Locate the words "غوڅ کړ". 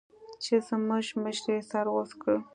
1.93-2.35